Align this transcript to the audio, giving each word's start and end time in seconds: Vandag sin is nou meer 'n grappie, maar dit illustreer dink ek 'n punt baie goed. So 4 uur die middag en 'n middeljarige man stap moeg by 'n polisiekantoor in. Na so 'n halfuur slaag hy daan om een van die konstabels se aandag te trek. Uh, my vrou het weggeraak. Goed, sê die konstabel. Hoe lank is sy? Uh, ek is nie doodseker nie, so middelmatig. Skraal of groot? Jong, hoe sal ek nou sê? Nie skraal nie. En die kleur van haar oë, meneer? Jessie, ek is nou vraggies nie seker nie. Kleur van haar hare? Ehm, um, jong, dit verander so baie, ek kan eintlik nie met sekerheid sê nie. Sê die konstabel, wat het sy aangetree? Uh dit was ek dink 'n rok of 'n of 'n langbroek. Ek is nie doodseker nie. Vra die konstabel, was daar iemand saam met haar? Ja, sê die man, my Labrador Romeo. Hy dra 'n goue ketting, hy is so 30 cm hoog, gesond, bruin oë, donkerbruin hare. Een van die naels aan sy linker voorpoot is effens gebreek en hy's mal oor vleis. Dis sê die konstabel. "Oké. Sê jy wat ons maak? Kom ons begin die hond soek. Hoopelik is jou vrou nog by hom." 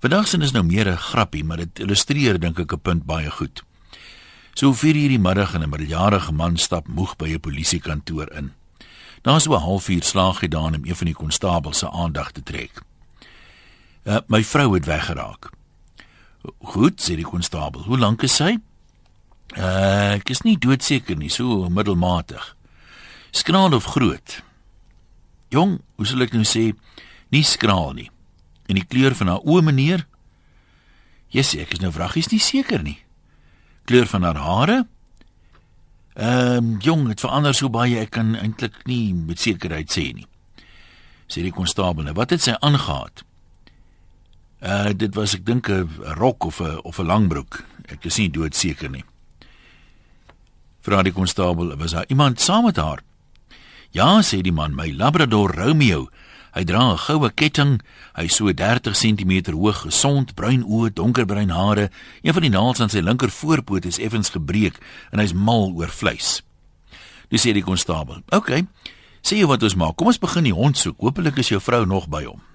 Vandag 0.00 0.30
sin 0.30 0.40
is 0.40 0.54
nou 0.56 0.62
meer 0.64 0.88
'n 0.88 0.96
grappie, 0.96 1.44
maar 1.44 1.56
dit 1.56 1.78
illustreer 1.78 2.40
dink 2.40 2.58
ek 2.58 2.72
'n 2.72 2.80
punt 2.80 3.04
baie 3.04 3.30
goed. 3.30 3.62
So 4.54 4.72
4 4.72 4.96
uur 4.96 5.08
die 5.08 5.18
middag 5.18 5.54
en 5.54 5.62
'n 5.62 5.68
middeljarige 5.68 6.32
man 6.32 6.56
stap 6.56 6.88
moeg 6.88 7.16
by 7.16 7.28
'n 7.28 7.40
polisiekantoor 7.40 8.32
in. 8.32 8.52
Na 9.24 9.38
so 9.38 9.54
'n 9.54 9.60
halfuur 9.60 10.02
slaag 10.02 10.40
hy 10.40 10.48
daan 10.48 10.74
om 10.74 10.84
een 10.84 10.96
van 10.96 11.06
die 11.06 11.14
konstabels 11.14 11.78
se 11.78 11.90
aandag 11.90 12.32
te 12.32 12.42
trek. 12.42 12.82
Uh, 14.04 14.18
my 14.26 14.44
vrou 14.44 14.74
het 14.74 14.84
weggeraak. 14.84 15.50
Goed, 16.62 17.00
sê 17.00 17.14
die 17.16 17.24
konstabel. 17.24 17.82
Hoe 17.82 17.98
lank 17.98 18.22
is 18.22 18.36
sy? 18.36 18.58
Uh, 19.56 20.12
ek 20.12 20.30
is 20.30 20.40
nie 20.40 20.58
doodseker 20.58 21.16
nie, 21.16 21.28
so 21.28 21.68
middelmatig. 21.68 22.56
Skraal 23.30 23.74
of 23.74 23.84
groot? 23.84 24.42
Jong, 25.48 25.80
hoe 25.96 26.06
sal 26.06 26.20
ek 26.20 26.32
nou 26.32 26.44
sê? 26.44 26.72
Nie 27.28 27.42
skraal 27.42 27.92
nie. 27.92 28.10
En 28.70 28.78
die 28.78 28.86
kleur 28.86 29.16
van 29.18 29.32
haar 29.32 29.42
oë, 29.42 29.64
meneer? 29.66 30.06
Jessie, 31.34 31.60
ek 31.64 31.74
is 31.74 31.82
nou 31.82 31.90
vraggies 31.94 32.30
nie 32.30 32.42
seker 32.42 32.84
nie. 32.86 32.98
Kleur 33.90 34.06
van 34.06 34.26
haar 34.26 34.38
hare? 34.38 34.78
Ehm, 36.14 36.56
um, 36.56 36.70
jong, 36.82 37.08
dit 37.10 37.22
verander 37.22 37.54
so 37.54 37.70
baie, 37.70 37.98
ek 38.02 38.14
kan 38.18 38.36
eintlik 38.38 38.84
nie 38.86 39.10
met 39.14 39.42
sekerheid 39.42 39.90
sê 39.90 40.10
nie. 40.14 40.26
Sê 41.30 41.42
die 41.42 41.54
konstabel, 41.54 42.10
wat 42.14 42.34
het 42.34 42.46
sy 42.46 42.54
aangetree? 42.60 43.26
Uh 44.60 44.92
dit 44.92 45.14
was 45.16 45.32
ek 45.34 45.46
dink 45.46 45.70
'n 45.70 45.88
rok 46.20 46.44
of 46.44 46.60
'n 46.60 46.80
of 46.84 46.98
'n 46.98 47.06
langbroek. 47.06 47.64
Ek 47.88 48.04
is 48.04 48.18
nie 48.18 48.28
doodseker 48.28 48.90
nie. 48.90 49.04
Vra 50.82 51.02
die 51.02 51.12
konstabel, 51.12 51.76
was 51.76 51.92
daar 51.92 52.04
iemand 52.08 52.40
saam 52.40 52.64
met 52.64 52.76
haar? 52.76 53.02
Ja, 53.90 54.20
sê 54.22 54.42
die 54.42 54.52
man, 54.52 54.74
my 54.74 54.92
Labrador 54.92 55.54
Romeo. 55.54 56.10
Hy 56.50 56.64
dra 56.64 56.92
'n 56.92 56.98
goue 56.98 57.30
ketting, 57.30 57.80
hy 58.16 58.24
is 58.24 58.34
so 58.34 58.52
30 58.52 58.94
cm 58.94 59.52
hoog, 59.54 59.86
gesond, 59.86 60.34
bruin 60.34 60.64
oë, 60.64 60.92
donkerbruin 60.92 61.50
hare. 61.50 61.90
Een 62.22 62.32
van 62.32 62.42
die 62.42 62.50
naels 62.50 62.80
aan 62.80 62.90
sy 62.90 63.00
linker 63.00 63.30
voorpoot 63.30 63.84
is 63.84 63.98
effens 63.98 64.30
gebreek 64.30 64.78
en 65.12 65.18
hy's 65.18 65.32
mal 65.32 65.72
oor 65.76 65.88
vleis. 65.88 66.42
Dis 67.28 67.46
sê 67.46 67.52
die 67.52 67.62
konstabel. 67.62 68.22
"Oké. 68.30 68.66
Sê 69.22 69.36
jy 69.36 69.46
wat 69.46 69.62
ons 69.62 69.74
maak? 69.74 69.96
Kom 69.96 70.06
ons 70.06 70.18
begin 70.18 70.44
die 70.44 70.54
hond 70.54 70.76
soek. 70.76 70.96
Hoopelik 70.98 71.38
is 71.38 71.48
jou 71.48 71.60
vrou 71.60 71.86
nog 71.86 72.08
by 72.08 72.24
hom." 72.24 72.49